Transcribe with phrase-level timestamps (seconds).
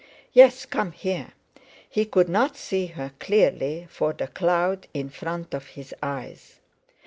[0.33, 1.33] "Yes, come here";
[1.87, 6.59] he could not see her clearly, for the cloud in front of his eyes.